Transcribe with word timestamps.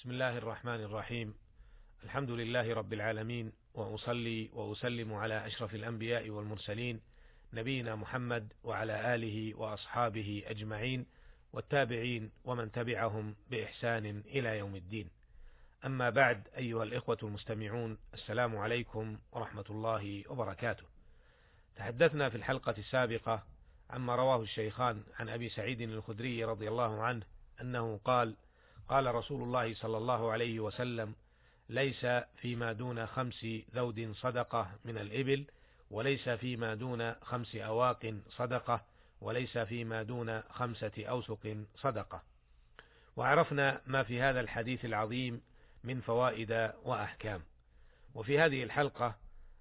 بسم 0.00 0.10
الله 0.10 0.38
الرحمن 0.38 0.80
الرحيم 0.80 1.34
الحمد 2.04 2.30
لله 2.30 2.74
رب 2.74 2.92
العالمين 2.92 3.52
واصلي 3.74 4.50
واسلم 4.52 5.14
على 5.14 5.46
اشرف 5.46 5.74
الانبياء 5.74 6.30
والمرسلين 6.30 7.00
نبينا 7.52 7.96
محمد 7.96 8.52
وعلى 8.64 9.14
اله 9.14 9.54
واصحابه 9.54 10.42
اجمعين 10.46 11.06
والتابعين 11.52 12.30
ومن 12.44 12.72
تبعهم 12.72 13.34
باحسان 13.50 14.22
إلى 14.26 14.58
يوم 14.58 14.76
الدين. 14.76 15.10
اما 15.84 16.10
بعد 16.10 16.48
ايها 16.56 16.82
الاخوه 16.82 17.18
المستمعون 17.22 17.98
السلام 18.14 18.56
عليكم 18.56 19.18
ورحمه 19.32 19.64
الله 19.70 20.24
وبركاته. 20.28 20.84
تحدثنا 21.76 22.28
في 22.28 22.36
الحلقة 22.36 22.74
السابقه 22.78 23.44
عما 23.90 24.16
رواه 24.16 24.42
الشيخان 24.42 25.02
عن 25.18 25.28
ابي 25.28 25.48
سعيد 25.48 25.80
الخدري 25.80 26.44
رضي 26.44 26.68
الله 26.68 27.02
عنه 27.02 27.22
انه 27.60 28.00
قال: 28.04 28.36
قال 28.90 29.14
رسول 29.14 29.42
الله 29.42 29.74
صلى 29.74 29.96
الله 29.96 30.30
عليه 30.30 30.60
وسلم: 30.60 31.14
ليس 31.68 32.06
فيما 32.36 32.72
دون 32.72 33.06
خمس 33.06 33.46
ذود 33.74 34.12
صدقة 34.12 34.70
من 34.84 34.98
الإبل 34.98 35.44
وليس 35.90 36.28
فيما 36.28 36.74
دون 36.74 37.14
خمس 37.14 37.56
أواق 37.56 38.14
صدقة 38.30 38.84
وليس 39.20 39.58
فيما 39.58 40.02
دون 40.02 40.42
خمسة 40.42 40.92
أوسق 40.98 41.56
صدقة. 41.76 42.22
وعرفنا 43.16 43.80
ما 43.86 44.02
في 44.02 44.20
هذا 44.20 44.40
الحديث 44.40 44.84
العظيم 44.84 45.40
من 45.84 46.00
فوائد 46.00 46.72
وأحكام. 46.84 47.42
وفي 48.14 48.38
هذه 48.38 48.62
الحلقة 48.62 49.14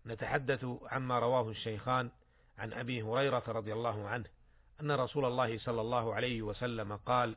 نتحدث 0.05 0.65
عما 0.85 1.19
رواه 1.19 1.49
الشيخان 1.49 2.09
عن 2.57 2.73
أبي 2.73 3.01
هريرة 3.01 3.43
رضي 3.47 3.73
الله 3.73 4.07
عنه 4.07 4.25
أن 4.81 4.91
رسول 4.91 5.25
الله 5.25 5.57
صلى 5.57 5.81
الله 5.81 6.13
عليه 6.13 6.41
وسلم 6.41 6.95
قال 6.95 7.35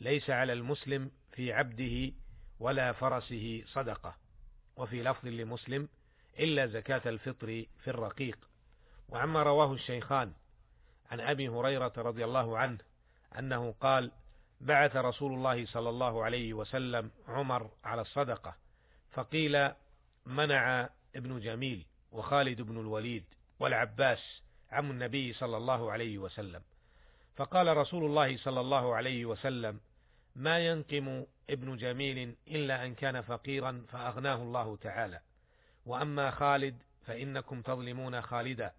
ليس 0.00 0.30
على 0.30 0.52
المسلم 0.52 1.10
في 1.32 1.52
عبده 1.52 2.12
ولا 2.60 2.92
فرسه 2.92 3.64
صدقة 3.66 4.16
وفي 4.76 5.02
لفظ 5.02 5.26
لمسلم 5.26 5.88
إلا 6.38 6.66
زكاة 6.66 7.02
الفطر 7.06 7.64
في 7.78 7.88
الرقيق. 7.90 8.38
وعما 9.08 9.42
رواه 9.42 9.72
الشيخان 9.72 10.32
عن 11.10 11.20
أبي 11.20 11.48
هريرة 11.48 11.92
رضي 11.96 12.24
الله 12.24 12.58
عنه 12.58 12.78
أنه 13.38 13.74
قال 13.80 14.10
بعث 14.60 14.96
رسول 14.96 15.34
الله 15.34 15.66
صلى 15.66 15.88
الله 15.88 16.24
عليه 16.24 16.54
وسلم 16.54 17.10
عمر 17.28 17.70
على 17.84 18.02
الصدقة 18.02 18.56
فقيل 19.10 19.70
منع 20.26 20.88
ابن 21.16 21.40
جميل 21.40 21.86
وخالد 22.12 22.62
بن 22.62 22.80
الوليد 22.80 23.24
والعباس 23.60 24.42
عم 24.70 24.90
النبي 24.90 25.32
صلى 25.32 25.56
الله 25.56 25.92
عليه 25.92 26.18
وسلم. 26.18 26.62
فقال 27.36 27.76
رسول 27.76 28.04
الله 28.04 28.36
صلى 28.36 28.60
الله 28.60 28.94
عليه 28.94 29.26
وسلم 29.26 29.80
ما 30.38 30.58
ينقم 30.58 31.26
ابن 31.50 31.76
جميل 31.76 32.36
إلا 32.48 32.84
أن 32.84 32.94
كان 32.94 33.20
فقيرا 33.20 33.84
فأغناه 33.88 34.34
الله 34.34 34.76
تعالى. 34.76 35.20
وأما 35.86 36.30
خالد 36.30 36.82
فإنكم 37.06 37.62
تظلمون 37.62 38.22
خالدا. 38.22 38.72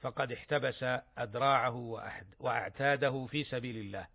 فقد 0.00 0.32
احتبس 0.32 0.84
أدراعه 1.18 2.02
وأعتاده 2.38 3.26
في 3.26 3.44
سبيل 3.44 3.76
الله. 3.76 4.06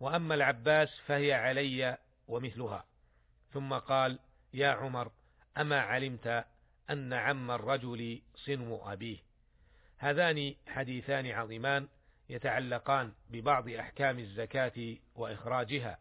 وأما 0.00 0.34
العباس 0.34 0.98
فهي 1.06 1.32
علي 1.32 1.98
ومثلها. 2.28 2.84
ثم 3.52 3.74
قال 3.74 4.18
يا 4.54 4.68
عمر 4.68 5.12
أما 5.58 5.80
علمت 5.80 6.44
أن 6.90 7.12
عم 7.12 7.50
الرجل 7.50 8.22
صنو 8.34 8.92
أبيه؟ 8.92 9.18
هذان 9.98 10.54
حديثان 10.66 11.26
عظيمان 11.26 11.88
يتعلقان 12.28 13.12
ببعض 13.30 13.68
أحكام 13.68 14.18
الزكاة 14.18 14.96
وإخراجها. 15.16 15.98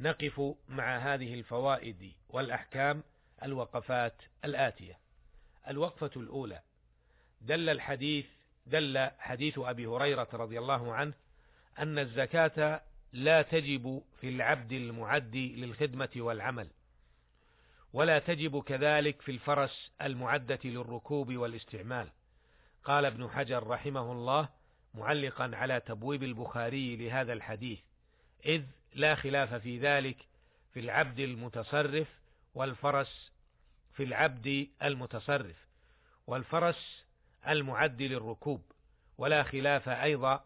نقف 0.00 0.54
مع 0.68 0.98
هذه 0.98 1.34
الفوائد 1.34 2.12
والأحكام 2.28 3.02
الوقفات 3.42 4.14
الآتية. 4.44 4.98
الوقفة 5.68 6.10
الأولى. 6.16 6.60
دل 7.40 7.68
الحديث 7.68 8.26
دل 8.66 9.10
حديث 9.18 9.58
أبي 9.58 9.86
هريرة 9.86 10.28
رضي 10.32 10.58
الله 10.58 10.94
عنه 10.94 11.12
أن 11.78 11.98
الزكاة 11.98 12.80
لا 13.12 13.42
تجب 13.42 14.02
في 14.20 14.28
العبد 14.28 14.72
المعدي 14.72 15.56
للخدمة 15.56 16.08
والعمل 16.16 16.68
ولا 17.92 18.18
تجب 18.18 18.62
كذلك 18.62 19.22
في 19.22 19.32
الفرس 19.32 19.92
المعدة 20.02 20.58
للركوب 20.64 21.36
والاستعمال. 21.36 22.08
قال 22.84 23.04
ابن 23.04 23.30
حجر 23.30 23.66
رحمه 23.66 24.12
الله 24.12 24.48
معلقا 24.94 25.50
على 25.54 25.80
تبويب 25.80 26.22
البخاري 26.22 26.96
لهذا 26.96 27.32
الحديث 27.32 27.78
إذ 28.46 28.62
لا 28.94 29.14
خلاف 29.14 29.54
في 29.54 29.78
ذلك 29.78 30.16
في 30.74 30.80
العبد 30.80 31.20
المتصرف 31.20 32.08
والفرس 32.54 33.32
في 33.94 34.02
العبد 34.02 34.68
المتصرف 34.82 35.56
والفرس 36.26 37.04
المعد 37.48 38.02
للركوب 38.02 38.62
ولا 39.18 39.42
خلاف 39.42 39.88
أيضا 39.88 40.44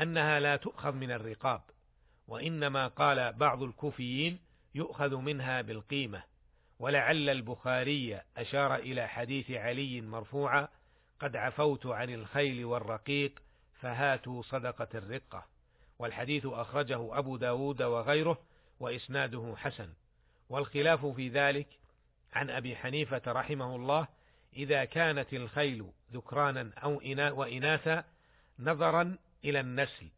أنها 0.00 0.40
لا 0.40 0.56
تؤخذ 0.56 0.92
من 0.92 1.10
الرقاب 1.10 1.60
وإنما 2.28 2.88
قال 2.88 3.32
بعض 3.32 3.62
الكوفيين 3.62 4.38
يؤخذ 4.74 5.16
منها 5.16 5.60
بالقيمة 5.62 6.22
ولعل 6.78 7.28
البخاري 7.30 8.20
أشار 8.36 8.74
إلى 8.74 9.08
حديث 9.08 9.50
علي 9.50 10.00
مرفوعا 10.00 10.68
قد 11.20 11.36
عفوت 11.36 11.86
عن 11.86 12.14
الخيل 12.14 12.64
والرقيق 12.64 13.42
فهاتوا 13.80 14.42
صدقة 14.42 14.88
الرقة. 14.94 15.46
والحديث 15.98 16.46
أخرجه 16.46 17.18
أبو 17.18 17.36
داود 17.36 17.82
وغيره 17.82 18.38
وإسناده 18.80 19.54
حسن. 19.56 19.88
والخلاف 20.48 21.06
في 21.06 21.28
ذلك 21.28 21.66
عن 22.32 22.50
أبي 22.50 22.76
حنيفة 22.76 23.22
رحمه 23.26 23.76
الله 23.76 24.08
إذا 24.56 24.84
كانت 24.84 25.34
الخيل 25.34 25.90
ذكرانا 26.12 26.70
أو 26.82 27.00
إنا 27.00 27.30
وإناثا 27.30 28.04
نظرا 28.58 29.16
إلى 29.44 29.60
النسل 29.60 30.08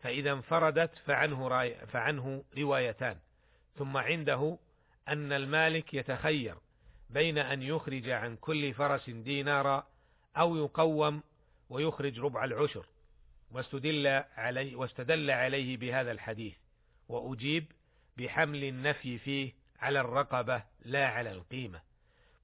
فإذا 0.00 0.32
انفردت 0.32 0.94
فعنه, 1.06 1.48
فعنه 1.86 2.44
روايتان. 2.58 3.16
ثم 3.78 3.96
عنده 3.96 4.58
أن 5.08 5.32
المالك 5.32 5.94
يتخير 5.94 6.54
بين 7.10 7.38
أن 7.38 7.62
يخرج 7.62 8.08
عن 8.08 8.36
كل 8.36 8.74
فرس 8.74 9.10
دينارا 9.10 9.86
أو 10.36 10.56
يقوم 10.56 11.22
ويخرج 11.70 12.20
ربع 12.20 12.44
العشر. 12.44 12.86
واستدل 13.50 14.06
عليه 14.36 14.76
واستدل 14.76 15.30
عليه 15.30 15.76
بهذا 15.76 16.12
الحديث. 16.12 16.54
وأجيب 17.08 17.64
بحمل 18.16 18.64
النفي 18.64 19.18
فيه 19.18 19.52
على 19.80 20.00
الرقبة 20.00 20.62
لا 20.84 21.06
على 21.06 21.32
القيمة. 21.32 21.80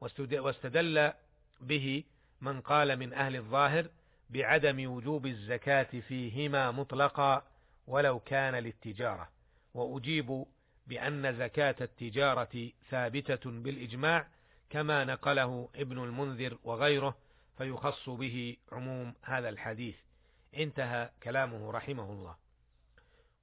واستدل 0.00 1.12
به 1.60 2.04
من 2.40 2.60
قال 2.60 2.96
من 2.96 3.12
أهل 3.12 3.36
الظاهر 3.36 3.86
بعدم 4.30 4.90
وجوب 4.90 5.26
الزكاة 5.26 6.00
فيهما 6.08 6.70
مطلقا 6.70 7.42
ولو 7.86 8.18
كان 8.18 8.54
للتجارة. 8.54 9.28
وأجيب 9.74 10.44
بأن 10.86 11.38
زكاة 11.38 11.76
التجارة 11.80 12.70
ثابتة 12.90 13.50
بالإجماع 13.50 14.26
كما 14.70 15.04
نقله 15.04 15.68
ابن 15.76 16.04
المنذر 16.04 16.58
وغيره 16.64 17.16
فيخص 17.58 18.08
به 18.08 18.56
عموم 18.72 19.14
هذا 19.22 19.48
الحديث. 19.48 19.96
انتهى 20.56 21.10
كلامه 21.22 21.70
رحمه 21.70 22.12
الله. 22.12 22.36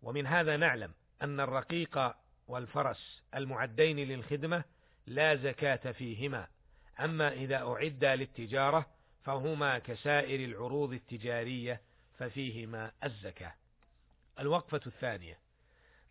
ومن 0.02 0.28
هذا 0.28 0.58
نعلم 0.58 0.94
أن 1.22 1.40
الرقيق 1.40 2.16
والفرس 2.48 3.22
المعدين 3.36 4.00
للخدمة 4.00 4.64
لا 5.08 5.36
زكاة 5.36 5.92
فيهما. 5.92 6.48
أما 7.00 7.34
إذا 7.34 7.68
أعدا 7.68 8.16
للتجارة 8.16 8.86
فهما 9.24 9.80
كسائر 9.80 10.50
العروض 10.50 10.94
التجارية 10.94 11.82
ففيهما 12.20 12.92
الزكاة. 13.04 13.54
الوقفة 14.40 14.82
الثانية. 14.88 15.38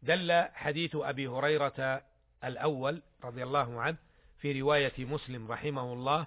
دل 0.03 0.33
حديث 0.53 0.97
أبي 0.97 1.29
هريرة 1.29 2.03
الأول 2.45 3.03
رضي 3.25 3.43
الله 3.43 3.81
عنه 3.81 3.97
في 4.39 4.61
رواية 4.61 4.93
مسلم 4.99 5.53
رحمه 5.53 5.93
الله 5.93 6.27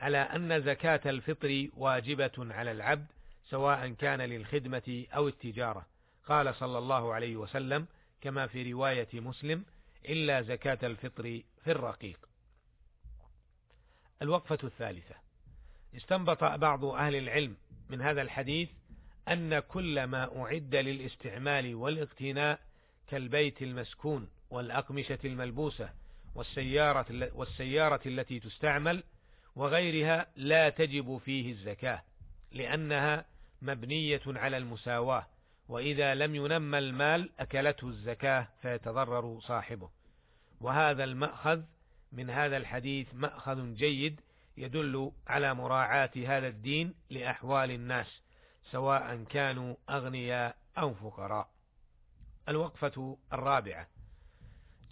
على 0.00 0.18
أن 0.18 0.62
زكاة 0.62 1.00
الفطر 1.06 1.68
واجبة 1.76 2.32
على 2.38 2.72
العبد 2.72 3.06
سواء 3.44 3.88
كان 3.88 4.20
للخدمة 4.20 5.06
أو 5.14 5.28
التجارة. 5.28 5.86
قال 6.26 6.54
صلى 6.54 6.78
الله 6.78 7.14
عليه 7.14 7.36
وسلم 7.36 7.86
كما 8.20 8.46
في 8.46 8.72
رواية 8.72 9.08
مسلم 9.14 9.64
إلا 10.08 10.42
زكاة 10.42 10.78
الفطر 10.82 11.42
في 11.64 11.70
الرقيق. 11.70 12.18
الوقفة 14.22 14.58
الثالثة. 14.64 15.14
استنبط 15.96 16.44
بعض 16.44 16.84
أهل 16.84 17.14
العلم 17.14 17.56
من 17.90 18.02
هذا 18.02 18.22
الحديث 18.22 18.68
أن 19.28 19.58
كل 19.58 20.04
ما 20.04 20.42
أعد 20.42 20.74
للاستعمال 20.74 21.74
والاقتناء 21.74 22.60
كالبيت 23.06 23.62
المسكون 23.62 24.28
والأقمشة 24.50 25.18
الملبوسة 25.24 25.90
والسيارة, 26.34 27.30
والسيارة 27.34 28.00
التي 28.06 28.40
تستعمل 28.40 29.02
وغيرها 29.56 30.26
لا 30.36 30.68
تجب 30.68 31.16
فيه 31.24 31.52
الزكاة 31.52 32.02
لأنها 32.52 33.24
مبنية 33.62 34.22
على 34.26 34.56
المساواة 34.56 35.26
وإذا 35.68 36.14
لم 36.14 36.34
ينمى 36.34 36.78
المال 36.78 37.30
أكلته 37.38 37.88
الزكاة 37.88 38.48
فيتضرر 38.62 39.40
صاحبه. 39.40 39.90
وهذا 40.60 41.04
المأخذ 41.04 41.62
من 42.12 42.30
هذا 42.30 42.56
الحديث 42.56 43.14
مأخذ 43.14 43.74
جيد 43.74 44.20
يدل 44.56 45.12
على 45.26 45.54
مراعاة 45.54 46.10
هذا 46.16 46.48
الدين 46.48 46.94
لأحوال 47.10 47.70
الناس 47.70 48.20
سواء 48.70 49.24
كانوا 49.24 49.74
أغنياء 49.90 50.56
أو 50.78 50.94
فقراء. 50.94 51.48
الوقفة 52.48 53.16
الرابعة. 53.32 53.88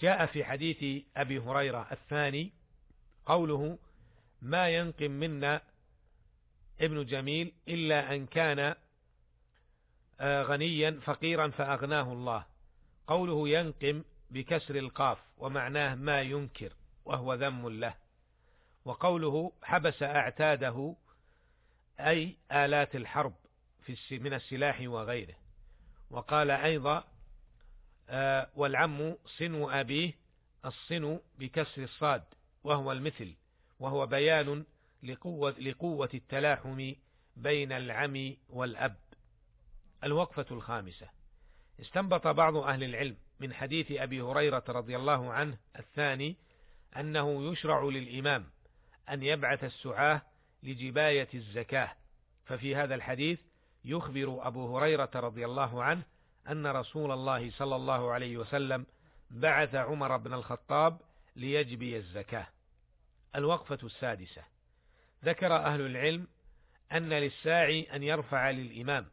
جاء 0.01 0.27
في 0.27 0.45
حديث 0.45 1.05
أبي 1.17 1.39
هريرة 1.39 1.87
الثاني 1.93 2.53
قوله 3.27 3.79
ما 4.45 4.69
ينقم 4.69 5.11
منا 5.11 5.63
ابن 6.81 7.07
جميل 7.07 7.53
إلا 7.69 8.15
أن 8.15 8.27
كان 8.27 8.75
آه، 10.21 10.43
غنيا 10.43 11.01
فقيرا 11.05 11.49
فأغناه 11.49 12.13
الله. 12.13 12.45
قوله 13.07 13.49
ينقم 13.49 14.05
بكسر 14.31 14.77
القاف 14.77 15.19
ومعناه 15.39 15.95
ما 15.95 16.23
ينكر 16.23 16.73
وهو 17.05 17.35
ذم 17.35 17.69
له. 17.69 17.95
وقوله 18.85 19.53
حبس 19.63 20.03
أعتاده 20.03 20.97
أي 22.01 22.37
آلات 22.53 22.97
الحرب 22.97 23.35
في 23.85 24.19
من 24.19 24.35
السلاح 24.35 24.81
وغيره. 24.81 25.35
وقال 26.11 26.51
أيضا 26.51 27.05
آه، 28.09 28.51
والعم 28.57 29.17
صنو 29.39 29.71
أبيه 29.71 30.13
الصنو 30.65 31.23
بكسر 31.39 31.83
الصاد 31.83 32.25
وهو 32.65 32.93
المثل. 32.93 33.35
وهو 33.81 34.07
بيان 34.07 34.65
لقوة, 35.03 35.51
لقوة 35.51 36.11
التلاحم 36.15 36.93
بين 37.37 37.73
العم 37.73 38.37
والأب. 38.49 38.97
الوقفة 40.05 40.47
الخامسة. 40.51 41.09
استنبط 41.81 42.27
بعض 42.27 42.57
أهل 42.57 42.85
العلم 42.85 43.17
من 43.41 43.55
حديث 43.55 43.93
أبي 43.93 44.21
هريرة 44.21 44.65
رضي 44.69 44.97
الله 44.97 45.33
عنه 45.33 45.59
الثاني 45.79 46.37
أنه 46.97 47.53
يشرع 47.53 47.83
للإمام 47.85 48.47
أن 49.11 49.23
يبعث 49.23 49.65
السعاة 49.65 50.23
لجباية 50.63 51.29
الزكاة. 51.35 51.93
ففي 52.45 52.77
هذا 52.77 52.95
الحديث 52.95 53.41
يخبر 53.85 54.47
أبو 54.47 54.79
هريرة 54.79 55.11
رضي 55.15 55.45
الله 55.45 55.85
عنه 55.85 56.03
أن 56.49 56.67
رسول 56.67 57.13
الله 57.13 57.51
صلى 57.51 57.77
الله 57.77 58.13
عليه 58.13 58.37
وسلم 58.37 58.87
بعث 59.31 59.75
عمر 59.75 60.17
بن 60.17 60.33
الخطاب 60.33 61.01
ليجبي 61.37 61.97
الزكاة. 61.97 62.47
الوقفة 63.35 63.79
السادسة. 63.83 64.43
ذكر 65.25 65.57
أهل 65.57 65.81
العلم 65.81 66.29
أن 66.93 67.09
للساعي 67.09 67.83
أن 67.83 68.03
يرفع 68.03 68.51
للإمام 68.51 69.07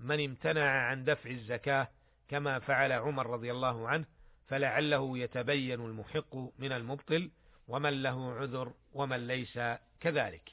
من 0.00 0.24
امتنع 0.24 0.70
عن 0.70 1.04
دفع 1.04 1.30
الزكاة 1.30 1.88
كما 2.28 2.58
فعل 2.58 2.92
عمر 2.92 3.26
رضي 3.26 3.52
الله 3.52 3.88
عنه 3.88 4.04
فلعله 4.46 5.18
يتبين 5.18 5.80
المحق 5.80 6.36
من 6.58 6.72
المبطل 6.72 7.30
ومن 7.68 8.02
له 8.02 8.32
عذر 8.32 8.74
ومن 8.92 9.26
ليس 9.26 9.60
كذلك. 10.00 10.50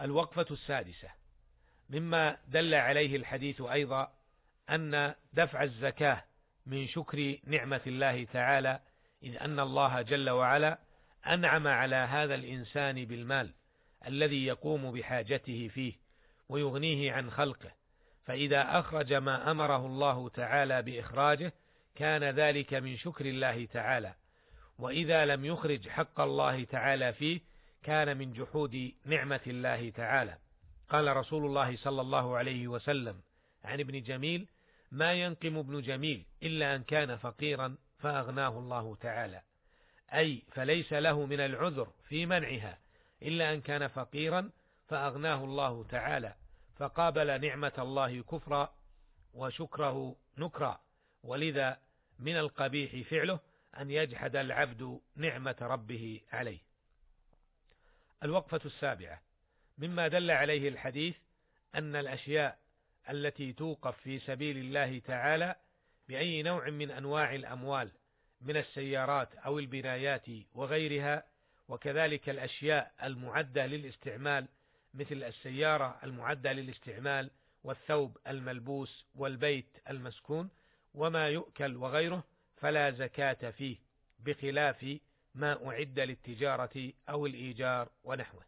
الوقفة 0.00 0.46
السادسة. 0.50 1.08
مما 1.90 2.36
دل 2.48 2.74
عليه 2.74 3.16
الحديث 3.16 3.60
أيضا 3.60 4.12
أن 4.70 5.14
دفع 5.32 5.62
الزكاة 5.62 6.24
من 6.66 6.86
شكر 6.86 7.38
نعمة 7.44 7.80
الله 7.86 8.24
تعالى 8.24 8.80
إذ 9.22 9.36
أن 9.36 9.60
الله 9.60 10.02
جل 10.02 10.30
وعلا 10.30 10.78
أنعم 11.26 11.66
على 11.66 11.96
هذا 11.96 12.34
الإنسان 12.34 13.04
بالمال 13.04 13.50
الذي 14.06 14.46
يقوم 14.46 14.92
بحاجته 14.92 15.68
فيه 15.68 15.92
ويغنيه 16.48 17.12
عن 17.12 17.30
خلقه 17.30 17.70
فإذا 18.24 18.78
أخرج 18.78 19.12
ما 19.12 19.50
أمره 19.50 19.86
الله 19.86 20.28
تعالى 20.28 20.82
بإخراجه 20.82 21.52
كان 21.94 22.24
ذلك 22.24 22.74
من 22.74 22.96
شكر 22.96 23.26
الله 23.26 23.66
تعالى 23.66 24.14
وإذا 24.78 25.26
لم 25.26 25.44
يخرج 25.44 25.88
حق 25.88 26.20
الله 26.20 26.64
تعالى 26.64 27.12
فيه 27.12 27.40
كان 27.82 28.16
من 28.16 28.32
جحود 28.32 28.92
نعمة 29.04 29.40
الله 29.46 29.90
تعالى. 29.90 30.38
قال 30.88 31.16
رسول 31.16 31.46
الله 31.46 31.76
صلى 31.76 32.00
الله 32.00 32.36
عليه 32.36 32.68
وسلم 32.68 33.20
عن 33.64 33.80
ابن 33.80 34.02
جميل 34.02 34.46
ما 34.92 35.12
ينقم 35.12 35.56
ابن 35.56 35.82
جميل 35.82 36.24
إلا 36.42 36.76
أن 36.76 36.82
كان 36.82 37.16
فقيرا 37.16 37.76
فأغناه 37.98 38.58
الله 38.58 38.96
تعالى. 39.00 39.42
أي 40.12 40.42
فليس 40.52 40.92
له 40.92 41.26
من 41.26 41.40
العذر 41.40 41.92
في 42.08 42.26
منعها 42.26 42.78
إلا 43.22 43.52
أن 43.52 43.60
كان 43.60 43.88
فقيرا 43.88 44.50
فأغناه 44.88 45.44
الله 45.44 45.84
تعالى 45.84 46.34
فقابل 46.76 47.40
نعمة 47.40 47.72
الله 47.78 48.22
كفرا 48.22 48.74
وشكره 49.34 50.16
نكرا. 50.38 50.80
ولذا 51.22 51.78
من 52.18 52.36
القبيح 52.36 53.08
فعله 53.08 53.40
أن 53.78 53.90
يجحد 53.90 54.36
العبد 54.36 55.00
نعمة 55.16 55.56
ربه 55.60 56.20
عليه. 56.32 56.58
الوقفة 58.22 58.60
السابعة. 58.64 59.20
مما 59.78 60.08
دل 60.08 60.30
عليه 60.30 60.68
الحديث 60.68 61.16
أن 61.74 61.96
الأشياء 61.96 62.58
التي 63.10 63.52
توقف 63.52 63.96
في 63.98 64.18
سبيل 64.18 64.56
الله 64.58 64.98
تعالى 64.98 65.56
بأي 66.08 66.42
نوع 66.42 66.70
من 66.70 66.90
أنواع 66.90 67.34
الأموال 67.34 67.90
من 68.44 68.56
السيارات 68.56 69.34
أو 69.34 69.58
البنايات 69.58 70.26
وغيرها 70.54 71.24
وكذلك 71.68 72.28
الأشياء 72.28 72.92
المعدة 73.02 73.66
للاستعمال 73.66 74.48
مثل 74.94 75.22
السيارة 75.22 75.98
المعدة 76.04 76.52
للاستعمال 76.52 77.30
والثوب 77.64 78.18
الملبوس 78.26 79.06
والبيت 79.14 79.78
المسكون 79.90 80.50
وما 80.94 81.28
يؤكل 81.28 81.76
وغيره 81.76 82.24
فلا 82.56 82.90
زكاة 82.90 83.50
فيه 83.50 83.76
بخلاف 84.18 84.98
ما 85.34 85.68
أعد 85.68 86.00
للتجارة 86.00 86.92
أو 87.08 87.26
الإيجار 87.26 87.88
ونحوه. 88.04 88.44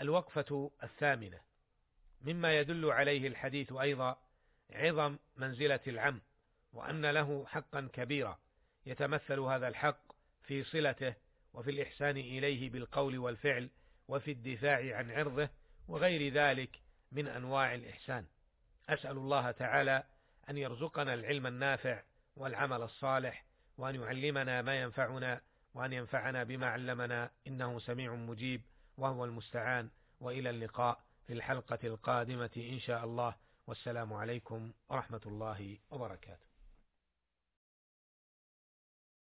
الوقفة 0.00 0.70
الثامنة. 0.82 1.40
مما 2.20 2.58
يدل 2.58 2.86
عليه 2.86 3.28
الحديث 3.28 3.72
أيضا 3.72 4.16
عظم 4.70 5.16
منزلة 5.36 5.80
العم 5.86 6.20
وأن 6.72 7.06
له 7.06 7.46
حقا 7.46 7.88
كبيرا. 7.92 8.38
يتمثل 8.86 9.40
هذا 9.40 9.68
الحق 9.68 10.12
في 10.42 10.64
صلته 10.64 11.14
وفي 11.54 11.70
الإحسان 11.70 12.16
إليه 12.16 12.70
بالقول 12.70 13.18
والفعل 13.18 13.70
وفي 14.08 14.30
الدفاع 14.30 14.96
عن 14.96 15.10
عرضه 15.10 15.48
وغير 15.88 16.32
ذلك 16.32 16.80
من 17.12 17.26
أنواع 17.26 17.74
الإحسان. 17.74 18.26
أسأل 18.88 19.16
الله 19.16 19.50
تعالى 19.50 20.04
أن 20.50 20.58
يرزقنا 20.58 21.14
العلم 21.14 21.46
النافع 21.46 22.02
والعمل 22.36 22.82
الصالح 22.82 23.44
وأن 23.78 23.94
يعلمنا 23.94 24.62
ما 24.62 24.80
ينفعنا 24.80 25.40
وأن 25.74 25.92
ينفعنا 25.92 26.44
بما 26.44 26.66
علمنا 26.66 27.30
إنه 27.46 27.78
سميع 27.78 28.14
مجيب 28.14 28.62
وهو 28.96 29.24
المستعان. 29.24 29.90
وإلى 30.20 30.50
اللقاء 30.50 31.00
في 31.26 31.32
الحلقة 31.32 31.78
القادمة 31.84 32.50
إن 32.56 32.78
شاء 32.78 33.04
الله. 33.04 33.34
والسلام 33.66 34.12
عليكم 34.12 34.72
ورحمة 34.88 35.20
الله 35.26 35.78
وبركاته. 35.90 36.49